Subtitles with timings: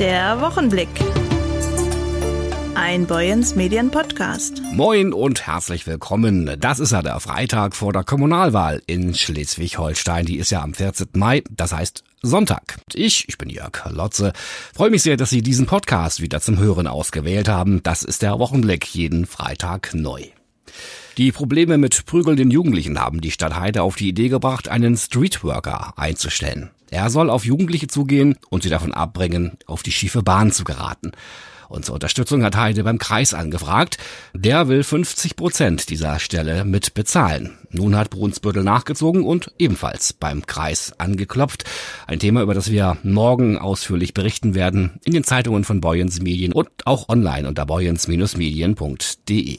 [0.00, 0.88] Der Wochenblick.
[2.74, 4.60] Ein Boyens Medien Podcast.
[4.72, 6.56] Moin und herzlich willkommen.
[6.58, 10.26] Das ist ja der Freitag vor der Kommunalwahl in Schleswig-Holstein.
[10.26, 11.10] Die ist ja am 14.
[11.14, 12.78] Mai, das heißt Sonntag.
[12.92, 14.32] Ich, ich bin Jörg Lotze,
[14.74, 17.80] freue mich sehr, dass Sie diesen Podcast wieder zum Hören ausgewählt haben.
[17.84, 20.24] Das ist der Wochenblick jeden Freitag neu.
[21.18, 25.94] Die Probleme mit prügelnden Jugendlichen haben die Stadt Heide auf die Idee gebracht, einen Streetworker
[25.96, 26.70] einzustellen.
[26.90, 31.12] Er soll auf Jugendliche zugehen und sie davon abbringen, auf die schiefe Bahn zu geraten.
[31.68, 33.98] Und zur Unterstützung hat Heide beim Kreis angefragt.
[34.32, 37.58] Der will 50 Prozent dieser Stelle mit bezahlen.
[37.70, 41.64] Nun hat Brunsbüttel nachgezogen und ebenfalls beim Kreis angeklopft.
[42.06, 46.52] Ein Thema, über das wir morgen ausführlich berichten werden in den Zeitungen von Boyens Medien
[46.52, 49.56] und auch online unter boyens-medien.de.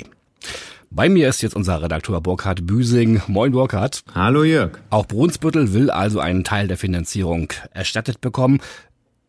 [0.96, 3.22] Bei mir ist jetzt unser Redakteur Burkhard Büsing.
[3.28, 4.02] Moin Burkhard.
[4.16, 4.80] Hallo Jörg.
[4.92, 8.62] Auch Brunsbüttel will also einen Teil der Finanzierung erstattet bekommen.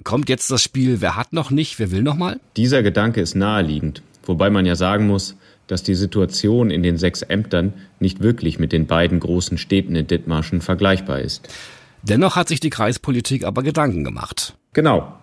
[0.05, 2.38] Kommt jetzt das Spiel, wer hat noch nicht, wer will noch mal?
[2.57, 5.35] Dieser Gedanke ist naheliegend, wobei man ja sagen muss,
[5.66, 10.07] dass die Situation in den sechs Ämtern nicht wirklich mit den beiden großen Städten in
[10.07, 11.48] Dithmarschen vergleichbar ist.
[12.04, 14.54] Dennoch hat sich die Kreispolitik aber Gedanken gemacht.
[14.73, 15.16] Genau.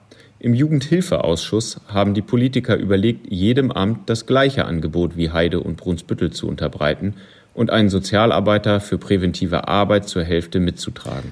[0.43, 6.31] Im Jugendhilfeausschuss haben die Politiker überlegt, jedem Amt das gleiche Angebot wie Heide und Brunsbüttel
[6.31, 7.13] zu unterbreiten
[7.53, 11.31] und einen Sozialarbeiter für präventive Arbeit zur Hälfte mitzutragen.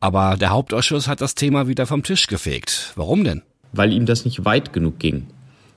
[0.00, 2.92] Aber der Hauptausschuss hat das Thema wieder vom Tisch gefegt.
[2.94, 3.40] Warum denn?
[3.72, 5.28] Weil ihm das nicht weit genug ging.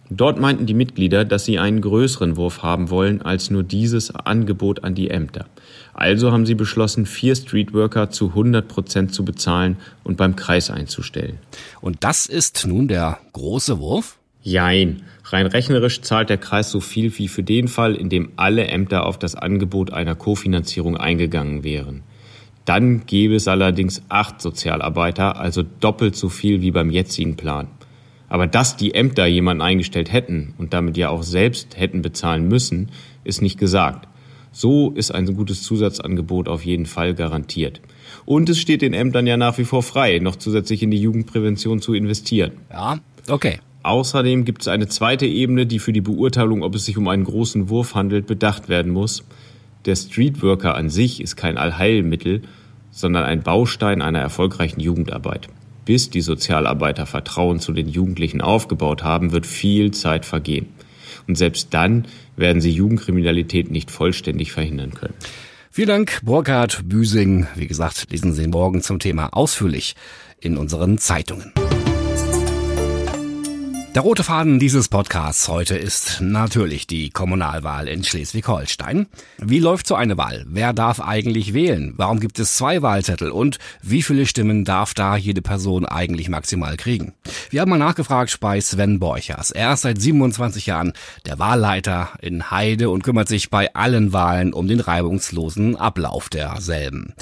[0.10, 4.84] Dort meinten die Mitglieder, dass sie einen größeren Wurf haben wollen als nur dieses Angebot
[4.84, 5.46] an die Ämter.
[5.94, 11.40] Also haben sie beschlossen, vier Streetworker zu 100 Prozent zu bezahlen und beim Kreis einzustellen.
[11.82, 14.20] Und das ist nun der große Wurf?
[14.44, 15.02] Jein.
[15.24, 19.08] Rein rechnerisch zahlt der Kreis so viel wie für den Fall, in dem alle Ämter
[19.08, 22.04] auf das Angebot einer Kofinanzierung eingegangen wären.
[22.66, 27.70] Dann gäbe es allerdings acht Sozialarbeiter, also doppelt so viel wie beim jetzigen Plan.
[28.30, 32.90] Aber dass die Ämter jemanden eingestellt hätten und damit ja auch selbst hätten bezahlen müssen,
[33.24, 34.08] ist nicht gesagt.
[34.52, 37.82] So ist ein gutes Zusatzangebot auf jeden Fall garantiert.
[38.26, 41.82] Und es steht den Ämtern ja nach wie vor frei, noch zusätzlich in die Jugendprävention
[41.82, 42.54] zu investieren.
[42.72, 43.00] Ja,
[43.30, 43.60] okay.
[43.84, 47.26] Außerdem gibt es eine zweite Ebene, die für die Beurteilung, ob es sich um einen
[47.26, 49.24] großen Wurf handelt, bedacht werden muss.
[49.86, 52.42] Der Streetworker an sich ist kein Allheilmittel,
[52.90, 55.50] sondern ein Baustein einer erfolgreichen Jugendarbeit.
[55.86, 60.68] Bis die Sozialarbeiter Vertrauen zu den Jugendlichen aufgebaut haben, wird viel Zeit vergehen.
[61.28, 65.14] Und selbst dann werden sie Jugendkriminalität nicht vollständig verhindern können.
[65.72, 67.48] Vielen Dank, Burkhard Büsing.
[67.56, 69.96] Wie gesagt, lesen Sie morgen zum Thema ausführlich
[70.40, 71.52] in unseren Zeitungen.
[73.96, 79.08] Der rote Faden dieses Podcasts heute ist natürlich die Kommunalwahl in Schleswig-Holstein.
[79.38, 80.44] Wie läuft so eine Wahl?
[80.50, 81.94] Wer darf eigentlich wählen?
[81.96, 83.32] Warum gibt es zwei Wahlzettel?
[83.32, 87.14] Und wie viele Stimmen darf da jede Person eigentlich maximal kriegen?
[87.50, 89.52] Wir haben mal nachgefragt bei Sven Borchers.
[89.52, 90.92] Er ist seit 27 Jahren
[91.26, 97.14] der Wahlleiter in Heide und kümmert sich bei allen Wahlen um den reibungslosen Ablauf derselben.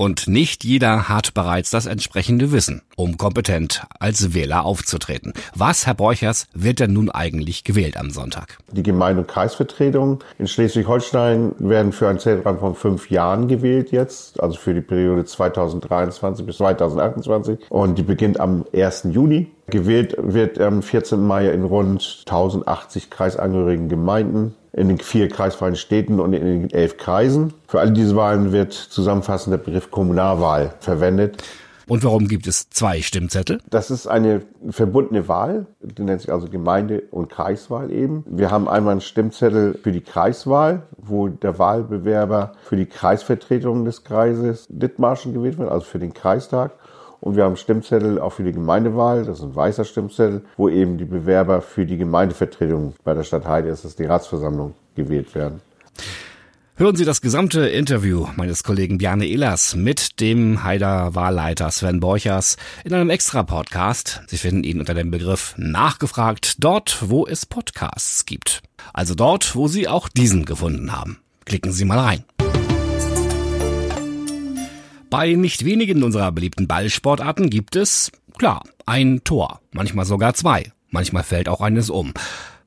[0.00, 5.34] Und nicht jeder hat bereits das entsprechende Wissen, um kompetent als Wähler aufzutreten.
[5.54, 8.56] Was, Herr Borchers, wird denn nun eigentlich gewählt am Sonntag?
[8.72, 14.42] Die Gemeinde- und Kreisvertretungen in Schleswig-Holstein werden für einen Zeitraum von fünf Jahren gewählt jetzt,
[14.42, 17.58] also für die Periode 2023 bis 2028.
[17.68, 19.08] Und die beginnt am 1.
[19.10, 19.48] Juni.
[19.70, 21.26] Gewählt wird am 14.
[21.26, 26.96] Mai in rund 1080 kreisangehörigen Gemeinden in den vier kreisfreien Städten und in den elf
[26.96, 27.54] Kreisen.
[27.66, 31.42] Für alle diese Wahlen wird zusammenfassend der Begriff Kommunalwahl verwendet.
[31.90, 33.58] Und warum gibt es zwei Stimmzettel?
[33.68, 38.24] Das ist eine verbundene Wahl, die nennt sich also Gemeinde- und Kreiswahl eben.
[38.28, 44.04] Wir haben einmal einen Stimmzettel für die Kreiswahl, wo der Wahlbewerber für die Kreisvertretung des
[44.04, 46.74] Kreises Dithmarschen gewählt wird, also für den Kreistag.
[47.20, 50.96] Und wir haben Stimmzettel auch für die Gemeindewahl, das ist ein weißer Stimmzettel, wo eben
[50.96, 55.60] die Bewerber für die Gemeindevertretung bei der Stadt Heide, ist das die Ratsversammlung, gewählt werden.
[56.80, 62.56] Hören Sie das gesamte Interview meines Kollegen Bjarne Ehlers mit dem Haider Wahlleiter Sven Borchers
[62.84, 64.22] in einem Extra-Podcast.
[64.28, 68.62] Sie finden ihn unter dem Begriff Nachgefragt dort, wo es Podcasts gibt.
[68.94, 71.18] Also dort, wo Sie auch diesen gefunden haben.
[71.44, 72.24] Klicken Sie mal rein.
[75.10, 81.24] Bei nicht wenigen unserer beliebten Ballsportarten gibt es, klar, ein Tor, manchmal sogar zwei, manchmal
[81.24, 82.14] fällt auch eines um.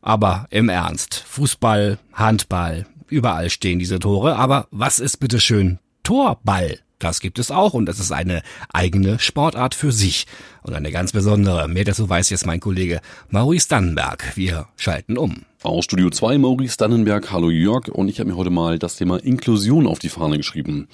[0.02, 6.83] Aber im Ernst, Fußball, Handball, überall stehen diese Tore, aber was ist bitteschön Torball?
[7.04, 8.42] Das gibt es auch und das ist eine
[8.72, 10.26] eigene Sportart für sich
[10.62, 11.68] und eine ganz besondere.
[11.68, 14.32] Mehr dazu weiß jetzt mein Kollege Maurice Dannenberg.
[14.38, 15.42] Wir schalten um.
[15.64, 19.18] Aus Studio 2 Maurice Dannenberg, hallo Jörg und ich habe mir heute mal das Thema
[19.18, 20.88] Inklusion auf die Fahne geschrieben.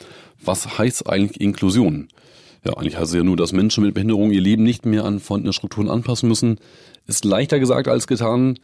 [0.44, 2.08] Was heißt eigentlich Inklusion?
[2.66, 5.20] Ja, eigentlich heißt es ja nur, dass Menschen mit Behinderung ihr Leben nicht mehr an
[5.20, 6.60] vorhandene Strukturen anpassen müssen.
[7.08, 8.60] Ist leichter gesagt als getan.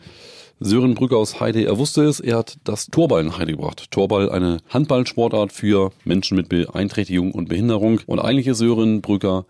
[0.59, 3.91] Sören Brücker aus Heide, er wusste es, er hat das Torball in Heide gebracht.
[3.91, 7.99] Torball, eine Handballsportart für Menschen mit Beeinträchtigung und Behinderung.
[8.05, 9.45] Und eigentlich ist Sören Brücker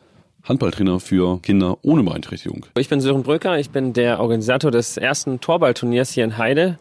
[0.47, 2.67] Handballtrainer für Kinder ohne Beeinträchtigung.
[2.77, 6.77] Ich bin Sören Brücker, ich bin der Organisator des ersten Torballturniers hier in Heide,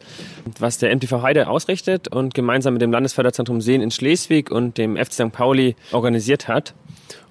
[0.59, 4.97] was der MTV Heide ausrichtet und gemeinsam mit dem Landesförderzentrum Seen in Schleswig und dem
[4.97, 5.31] FC St.
[5.31, 6.75] Pauli organisiert hat.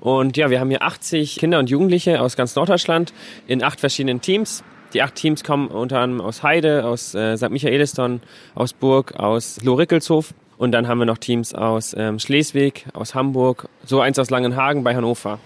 [0.01, 3.13] Und ja, wir haben hier 80 Kinder und Jugendliche aus ganz Norddeutschland
[3.47, 4.65] in acht verschiedenen Teams.
[4.93, 7.51] Die acht Teams kommen unter anderem aus Heide, aus äh, St.
[7.51, 8.21] Michaeliston,
[8.55, 10.35] aus Burg, aus Lohrickelshof.
[10.57, 14.85] Und dann haben wir noch Teams aus ähm, Schleswig, aus Hamburg, so eins aus Langenhagen
[14.85, 15.39] bei Hannover.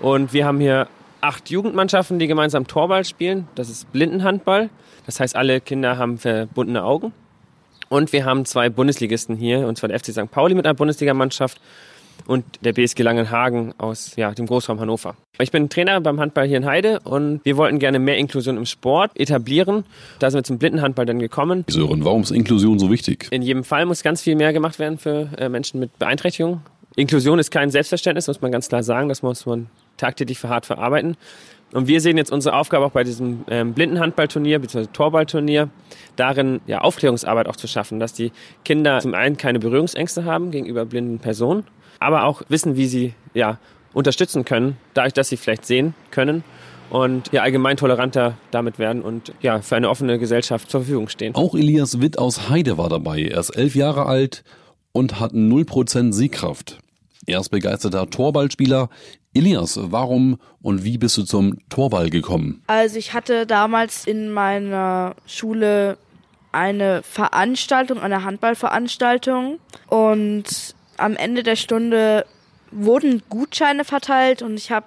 [0.00, 0.88] Und wir haben hier
[1.20, 3.48] acht Jugendmannschaften, die gemeinsam Torball spielen.
[3.54, 4.70] Das ist Blindenhandball.
[5.06, 7.12] Das heißt, alle Kinder haben verbundene Augen.
[7.88, 10.30] Und wir haben zwei Bundesligisten hier, und zwar der FC St.
[10.30, 11.60] Pauli mit einer Bundesligamannschaft
[12.26, 15.16] und der BSG Langenhagen aus ja, dem Großraum Hannover.
[15.40, 18.66] Ich bin Trainer beim Handball hier in Heide und wir wollten gerne mehr Inklusion im
[18.66, 19.84] Sport etablieren.
[20.20, 21.64] Da sind wir zum Blindenhandball dann gekommen.
[21.68, 23.26] Sören, warum ist Inklusion so wichtig?
[23.32, 26.60] In jedem Fall muss ganz viel mehr gemacht werden für äh, Menschen mit Beeinträchtigungen.
[26.96, 29.08] Inklusion ist kein Selbstverständnis, muss man ganz klar sagen.
[29.08, 29.68] Das muss man
[30.00, 31.16] tagtäglich für hart verarbeiten.
[31.72, 34.86] Und wir sehen jetzt unsere Aufgabe auch bei diesem ähm, Blindenhandballturnier bzw.
[34.92, 35.68] Torballturnier
[36.16, 38.32] darin, ja, Aufklärungsarbeit auch zu schaffen, dass die
[38.64, 41.64] Kinder zum einen keine Berührungsängste haben gegenüber blinden Personen,
[42.00, 43.58] aber auch wissen, wie sie ja,
[43.92, 46.42] unterstützen können, dadurch, dass sie vielleicht sehen können
[46.90, 51.34] und ja, allgemein toleranter damit werden und ja, für eine offene Gesellschaft zur Verfügung stehen.
[51.36, 53.22] Auch Elias Witt aus Heide war dabei.
[53.22, 54.42] Er ist elf Jahre alt
[54.92, 56.78] und hat 0% Siegkraft.
[57.26, 58.88] Er ist begeisterter Torballspieler.
[59.32, 62.62] Elias, warum und wie bist du zum Torball gekommen?
[62.66, 65.98] Also ich hatte damals in meiner Schule
[66.52, 72.26] eine Veranstaltung, eine Handballveranstaltung und am Ende der Stunde
[72.70, 74.86] wurden Gutscheine verteilt und ich habe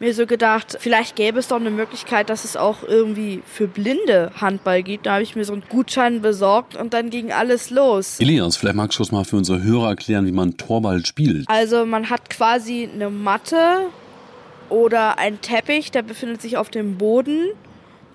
[0.00, 4.32] mir so gedacht, vielleicht gäbe es doch eine Möglichkeit, dass es auch irgendwie für Blinde
[4.40, 5.06] Handball gibt.
[5.06, 8.18] Da habe ich mir so einen Gutschein besorgt und dann ging alles los.
[8.20, 11.48] Elias, vielleicht magst du es mal für unsere Hörer erklären, wie man Torball spielt.
[11.48, 13.86] Also man hat quasi eine Matte
[14.68, 17.50] oder ein Teppich, der befindet sich auf dem Boden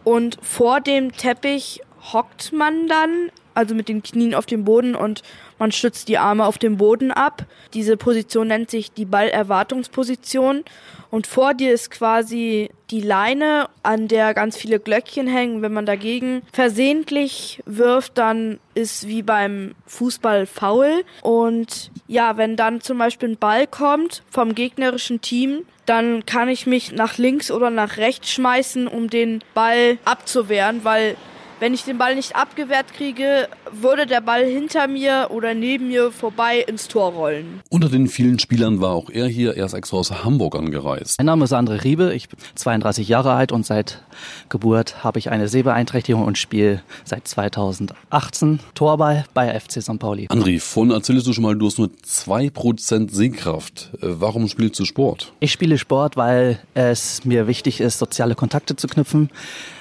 [0.04, 1.82] und vor dem Teppich
[2.14, 5.22] hockt man dann, also mit den Knien auf dem Boden und
[5.60, 7.46] man stützt die Arme auf dem Boden ab.
[7.74, 10.64] Diese Position nennt sich die Ballerwartungsposition.
[11.12, 15.62] Und vor dir ist quasi die Leine, an der ganz viele Glöckchen hängen.
[15.62, 21.04] Wenn man dagegen versehentlich wirft, dann ist wie beim Fußball faul.
[21.22, 26.68] Und ja, wenn dann zum Beispiel ein Ball kommt vom gegnerischen Team, dann kann ich
[26.68, 31.16] mich nach links oder nach rechts schmeißen, um den Ball abzuwehren, weil
[31.60, 36.12] wenn ich den Ball nicht abgewehrt kriege, würde der Ball hinter mir oder neben mir
[36.12, 37.62] vorbei ins Tor rollen.
[37.70, 39.58] Unter den vielen Spielern war auch er hier.
[39.58, 41.20] Er ist extra aus Hamburg angereist.
[41.20, 42.14] Mein Name ist André Riebe.
[42.14, 44.02] Ich bin 32 Jahre alt und seit
[44.50, 50.00] Geburt habe ich eine Sehbeeinträchtigung und spiele seit 2018 Torball bei FC St.
[50.00, 50.28] Pauli.
[50.28, 53.90] André, vorhin erzählst du schon mal, du hast nur 2% Sehkraft.
[54.02, 55.34] Äh, warum spielst du Sport?
[55.40, 59.30] Ich spiele Sport, weil es mir wichtig ist, soziale Kontakte zu knüpfen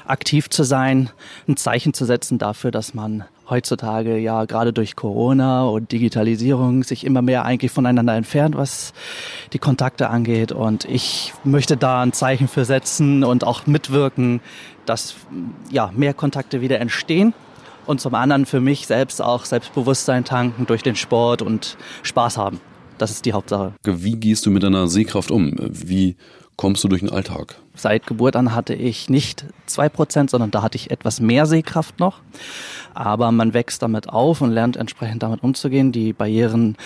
[0.08, 1.10] aktiv zu sein,
[1.46, 7.04] ein Zeichen zu setzen dafür, dass man heutzutage ja gerade durch Corona und Digitalisierung sich
[7.04, 8.92] immer mehr eigentlich voneinander entfernt, was
[9.52, 10.52] die Kontakte angeht.
[10.52, 14.40] Und ich möchte da ein Zeichen für setzen und auch mitwirken,
[14.86, 15.14] dass
[15.70, 17.34] ja mehr Kontakte wieder entstehen.
[17.86, 22.60] Und zum anderen für mich selbst auch Selbstbewusstsein tanken durch den Sport und Spaß haben.
[22.98, 23.72] Das ist die Hauptsache.
[23.84, 25.54] Wie gehst du mit deiner Sehkraft um?
[25.58, 26.16] Wie
[26.58, 27.54] kommst du durch den Alltag?
[27.74, 31.98] Seit Geburt an hatte ich nicht zwei Prozent, sondern da hatte ich etwas mehr Sehkraft
[32.00, 32.18] noch.
[32.92, 35.92] Aber man wächst damit auf und lernt entsprechend damit umzugehen.
[35.92, 36.76] Die Barrieren,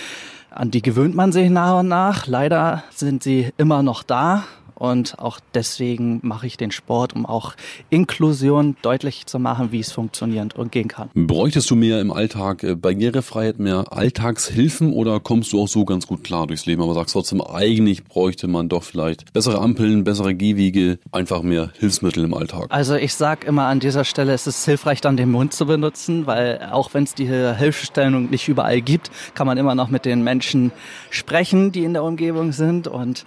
[0.51, 2.27] an die gewöhnt man sich nach und nach.
[2.27, 4.43] Leider sind sie immer noch da.
[4.83, 7.53] Und auch deswegen mache ich den Sport, um auch
[7.89, 11.09] Inklusion deutlich zu machen, wie es funktioniert und gehen kann.
[11.15, 16.05] Bräuchtest du mehr im Alltag äh, Barrierefreiheit, mehr Alltagshilfen oder kommst du auch so ganz
[16.05, 20.35] gut klar durchs Leben, aber sagst trotzdem, eigentlich bräuchte man doch vielleicht bessere Ampeln, bessere
[20.35, 22.65] Gehwege, einfach mehr Hilfsmittel im Alltag?
[22.67, 26.27] Also ich sage immer an dieser Stelle, es ist hilfreich, dann den Mund zu benutzen,
[26.27, 30.25] weil auch wenn es die Hilfestellung nicht überall gibt, kann man immer noch mit den
[30.25, 30.73] Menschen
[31.09, 33.23] sprechen, die in der Umgebung sind und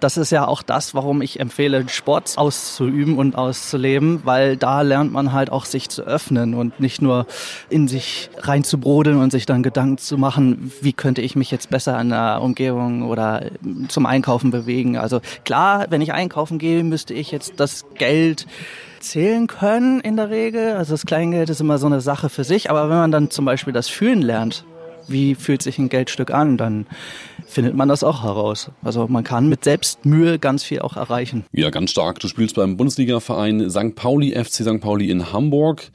[0.00, 5.12] das ist ja auch das, warum ich empfehle, Sport auszuüben und auszuleben, weil da lernt
[5.12, 7.26] man halt auch sich zu öffnen und nicht nur
[7.68, 12.00] in sich reinzubrodeln und sich dann Gedanken zu machen, wie könnte ich mich jetzt besser
[12.00, 13.46] in der Umgebung oder
[13.88, 14.96] zum Einkaufen bewegen.
[14.96, 18.46] Also klar, wenn ich einkaufen gehe, müsste ich jetzt das Geld
[19.00, 20.72] zählen können in der Regel.
[20.72, 22.70] Also das Kleingeld ist immer so eine Sache für sich.
[22.70, 24.64] Aber wenn man dann zum Beispiel das Fühlen lernt,
[25.06, 26.86] wie fühlt sich ein Geldstück an, dann
[27.48, 28.70] findet man das auch heraus.
[28.82, 31.44] Also man kann mit Selbstmühe ganz viel auch erreichen.
[31.52, 32.20] Ja, ganz stark.
[32.20, 33.94] Du spielst beim Bundesligaverein St.
[33.94, 34.80] Pauli, FC St.
[34.80, 35.90] Pauli in Hamburg.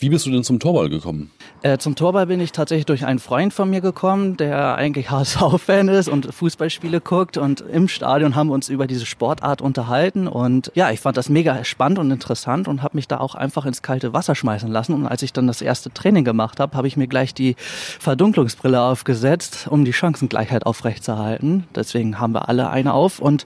[0.00, 1.30] Wie bist du denn zum Torball gekommen?
[1.60, 5.88] Äh, zum Torball bin ich tatsächlich durch einen Freund von mir gekommen, der eigentlich HSV-Fan
[5.88, 7.36] ist und Fußballspiele guckt.
[7.36, 10.26] Und im Stadion haben wir uns über diese Sportart unterhalten.
[10.26, 13.66] Und ja, ich fand das mega spannend und interessant und habe mich da auch einfach
[13.66, 14.94] ins kalte Wasser schmeißen lassen.
[14.94, 17.54] Und als ich dann das erste Training gemacht habe, habe ich mir gleich die
[17.98, 21.64] Verdunklungsbrille aufgesetzt, um die Chancengleichheit aufrechtzuerhalten.
[21.74, 23.18] Deswegen haben wir alle eine auf.
[23.18, 23.44] Und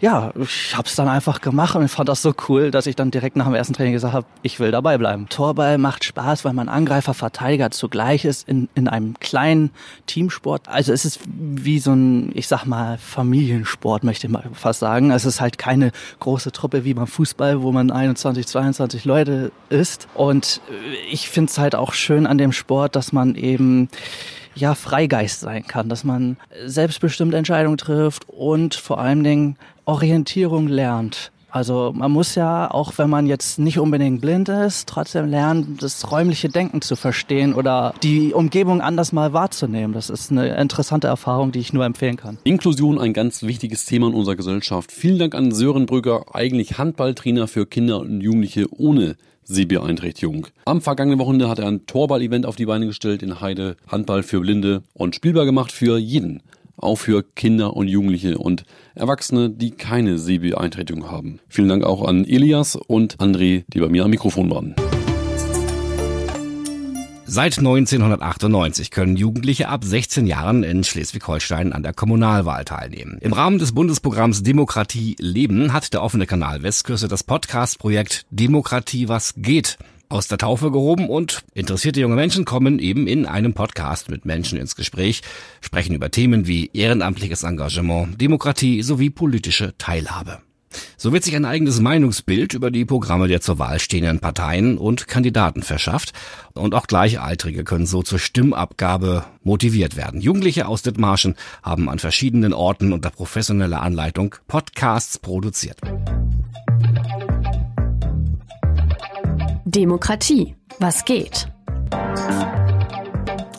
[0.00, 3.10] ja, ich habe es dann einfach gemacht und fand das so cool, dass ich dann
[3.10, 5.28] direkt nach dem ersten Training gesagt habe, ich will dabei bleiben.
[5.28, 9.70] Torball macht Spaß, weil man Angreifer, Verteidiger zugleich ist in, in einem kleinen
[10.04, 10.68] Teamsport.
[10.68, 15.10] Also es ist wie so ein, ich sag mal, Familiensport, möchte ich mal fast sagen.
[15.12, 20.08] Es ist halt keine große Truppe wie beim Fußball, wo man 21, 22 Leute ist.
[20.12, 20.60] Und
[21.10, 23.88] ich finde es halt auch schön an dem Sport, dass man eben
[24.54, 31.32] ja, Freigeist sein kann, dass man selbstbestimmte Entscheidungen trifft und vor allen Dingen Orientierung lernt.
[31.50, 36.10] Also man muss ja, auch wenn man jetzt nicht unbedingt blind ist, trotzdem lernen, das
[36.10, 39.94] räumliche Denken zu verstehen oder die Umgebung anders mal wahrzunehmen.
[39.94, 42.38] Das ist eine interessante Erfahrung, die ich nur empfehlen kann.
[42.44, 44.92] Inklusion, ein ganz wichtiges Thema in unserer Gesellschaft.
[44.92, 50.48] Vielen Dank an Sören Brügger, eigentlich Handballtrainer für Kinder und Jugendliche ohne Sehbeeinträchtigung.
[50.66, 54.40] Am vergangenen Wochenende hat er ein Torball-Event auf die Beine gestellt in Heide, Handball für
[54.40, 56.42] Blinde und spielbar gemacht für jeden
[56.78, 61.40] auch für Kinder und Jugendliche und Erwachsene, die keine Sehbeeinträchtigung haben.
[61.48, 64.74] Vielen Dank auch an Elias und André, die bei mir am Mikrofon waren.
[67.30, 73.18] Seit 1998 können Jugendliche ab 16 Jahren in Schleswig-Holstein an der Kommunalwahl teilnehmen.
[73.20, 79.34] Im Rahmen des Bundesprogramms Demokratie leben hat der offene Kanal Westküste das Podcast-Projekt Demokratie was
[79.36, 79.76] geht
[80.08, 84.58] aus der Taufe gehoben und interessierte junge Menschen kommen eben in einem Podcast mit Menschen
[84.58, 85.22] ins Gespräch,
[85.60, 90.38] sprechen über Themen wie ehrenamtliches Engagement, Demokratie sowie politische Teilhabe.
[90.96, 95.08] So wird sich ein eigenes Meinungsbild über die Programme der zur Wahl stehenden Parteien und
[95.08, 96.12] Kandidaten verschafft
[96.54, 100.20] und auch Gleichaltrige können so zur Stimmabgabe motiviert werden.
[100.20, 105.78] Jugendliche aus Dithmarschen haben an verschiedenen Orten unter professioneller Anleitung Podcasts produziert.
[109.70, 110.56] Demokratie.
[110.78, 111.46] Was geht?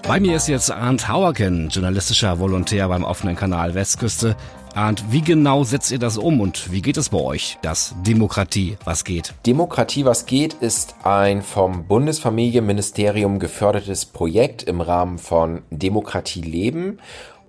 [0.07, 4.35] Bei mir ist jetzt Arndt Hauerken, journalistischer Volontär beim offenen Kanal Westküste.
[4.73, 8.77] Arndt, wie genau setzt ihr das um und wie geht es bei euch, das Demokratie
[8.85, 9.35] was geht?
[9.45, 16.97] Demokratie was geht ist ein vom Bundesfamilienministerium gefördertes Projekt im Rahmen von Demokratie leben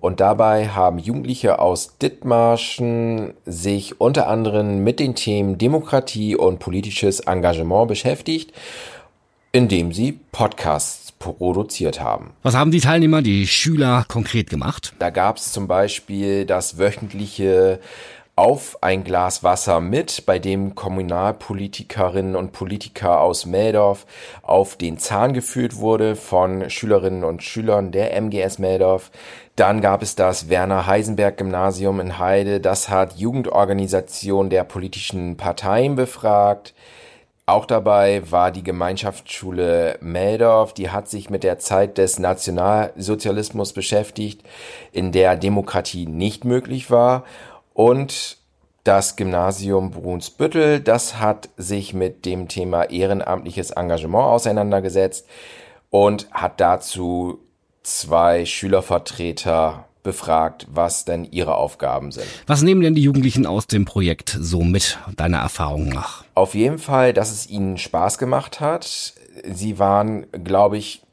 [0.01, 7.21] und dabei haben Jugendliche aus Dithmarschen sich unter anderem mit den Themen Demokratie und politisches
[7.21, 8.51] Engagement beschäftigt,
[9.51, 12.31] indem sie Podcasts produziert haben.
[12.41, 14.93] Was haben die Teilnehmer, die Schüler konkret gemacht?
[14.97, 17.79] Da gab es zum Beispiel das wöchentliche
[18.41, 24.07] auf ein Glas Wasser mit, bei dem Kommunalpolitikerinnen und Politiker aus Meldorf
[24.41, 29.11] auf den Zahn geführt wurde von Schülerinnen und Schülern der MGS Meldorf.
[29.55, 35.95] Dann gab es das Werner Heisenberg Gymnasium in Heide, das hat Jugendorganisation der politischen Parteien
[35.95, 36.73] befragt.
[37.45, 44.41] Auch dabei war die Gemeinschaftsschule Meldorf, die hat sich mit der Zeit des Nationalsozialismus beschäftigt,
[44.93, 47.23] in der Demokratie nicht möglich war.
[47.73, 48.37] Und
[48.83, 55.27] das Gymnasium Brunsbüttel, das hat sich mit dem Thema ehrenamtliches Engagement auseinandergesetzt
[55.89, 57.39] und hat dazu
[57.83, 62.25] zwei Schülervertreter befragt, was denn ihre Aufgaben sind.
[62.47, 66.23] Was nehmen denn die Jugendlichen aus dem Projekt so mit, deiner Erfahrung nach?
[66.33, 69.13] Auf jeden Fall, dass es ihnen Spaß gemacht hat.
[69.43, 71.03] Sie waren, glaube ich,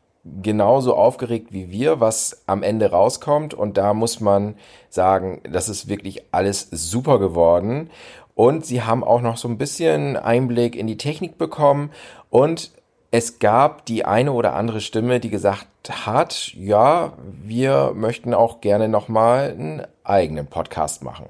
[0.42, 3.54] genauso aufgeregt wie wir, was am Ende rauskommt.
[3.54, 4.54] Und da muss man
[4.88, 7.90] sagen, das ist wirklich alles super geworden.
[8.34, 11.90] Und sie haben auch noch so ein bisschen Einblick in die Technik bekommen.
[12.30, 12.70] Und
[13.10, 18.88] es gab die eine oder andere Stimme, die gesagt hat, ja, wir möchten auch gerne
[18.88, 21.26] nochmal einen eigenen Podcast machen.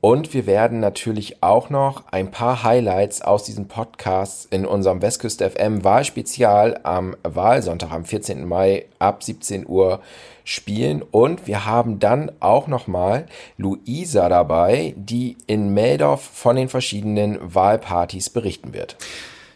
[0.00, 5.50] Und wir werden natürlich auch noch ein paar Highlights aus diesen Podcasts in unserem Westküste
[5.50, 8.46] FM Wahlspezial am Wahlsonntag am 14.
[8.46, 10.00] Mai ab 17 Uhr
[10.44, 11.02] spielen.
[11.02, 13.26] Und wir haben dann auch nochmal
[13.58, 18.96] Luisa dabei, die in Meldorf von den verschiedenen Wahlpartys berichten wird.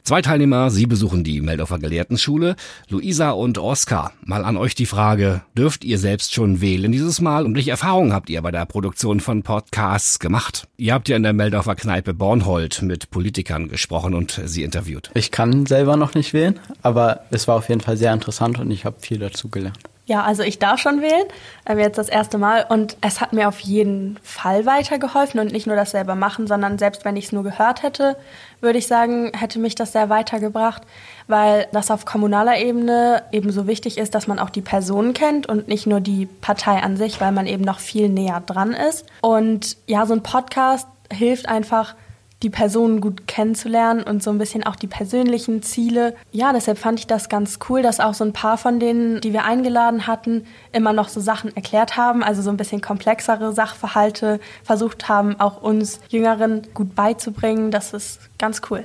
[0.02, 2.56] Zwei Teilnehmer, Sie besuchen die Meldorfer Gelehrtenschule.
[2.88, 7.44] Luisa und Oskar, mal an euch die Frage, dürft ihr selbst schon wählen dieses Mal
[7.44, 10.66] und welche Erfahrungen habt ihr bei der Produktion von Podcasts gemacht?
[10.76, 15.10] Ihr habt ja in der Meldorfer Kneipe Bornhold mit Politikern gesprochen und sie interviewt.
[15.14, 18.70] Ich kann selber noch nicht wählen, aber es war auf jeden Fall sehr interessant und
[18.70, 19.78] ich habe viel dazu gelernt.
[20.10, 21.22] Ja, also ich darf schon wählen,
[21.66, 25.68] ähm, jetzt das erste Mal und es hat mir auf jeden Fall weitergeholfen und nicht
[25.68, 28.16] nur das selber machen, sondern selbst wenn ich es nur gehört hätte,
[28.60, 30.82] würde ich sagen, hätte mich das sehr weitergebracht,
[31.28, 35.68] weil das auf kommunaler Ebene ebenso wichtig ist, dass man auch die Personen kennt und
[35.68, 39.06] nicht nur die Partei an sich, weil man eben noch viel näher dran ist.
[39.20, 41.94] Und ja, so ein Podcast hilft einfach,
[42.42, 46.14] die Personen gut kennenzulernen und so ein bisschen auch die persönlichen Ziele.
[46.32, 49.32] Ja, deshalb fand ich das ganz cool, dass auch so ein paar von denen, die
[49.32, 54.40] wir eingeladen hatten, immer noch so Sachen erklärt haben, also so ein bisschen komplexere Sachverhalte
[54.64, 57.70] versucht haben, auch uns Jüngeren gut beizubringen.
[57.70, 58.84] Das ist ganz cool.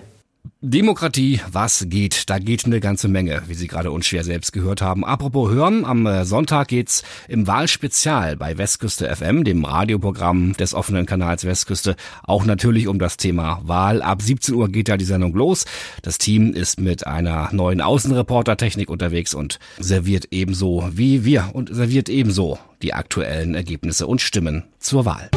[0.61, 2.29] Demokratie, was geht?
[2.29, 5.03] Da geht eine ganze Menge, wie Sie gerade unschwer selbst gehört haben.
[5.03, 11.05] Apropos hören, am äh, Sonntag geht's im Wahlspezial bei Westküste FM, dem Radioprogramm des offenen
[11.05, 14.01] Kanals Westküste, auch natürlich um das Thema Wahl.
[14.01, 15.65] Ab 17 Uhr geht ja die Sendung los.
[16.01, 22.07] Das Team ist mit einer neuen Außenreportertechnik unterwegs und serviert ebenso wie wir und serviert
[22.07, 25.29] ebenso die aktuellen Ergebnisse und Stimmen zur Wahl.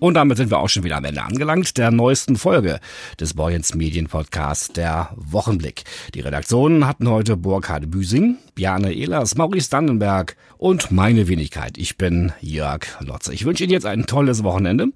[0.00, 2.78] Und damit sind wir auch schon wieder am Ende angelangt, der neuesten Folge
[3.18, 5.82] des Boyens Medien Podcasts, der Wochenblick.
[6.14, 11.78] Die Redaktionen hatten heute Burkhard Büsing, Bjarne Ehlers, Maurice Dannenberg und meine Wenigkeit.
[11.78, 13.34] Ich bin Jörg Lotze.
[13.34, 14.88] Ich wünsche Ihnen jetzt ein tolles Wochenende.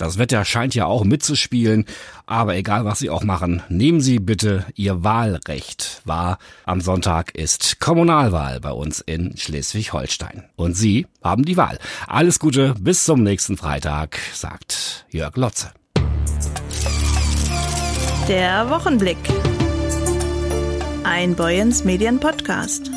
[0.00, 1.84] Das Wetter scheint ja auch mitzuspielen,
[2.24, 6.38] aber egal was Sie auch machen, nehmen Sie bitte Ihr Wahlrecht wahr.
[6.64, 10.44] Am Sonntag ist Kommunalwahl bei uns in Schleswig-Holstein.
[10.56, 11.78] Und Sie haben die Wahl.
[12.06, 15.70] Alles Gute, bis zum nächsten Freitag, sagt Jörg Lotze.
[18.26, 19.18] Der Wochenblick.
[21.04, 22.90] Ein Boyens Medien Podcast.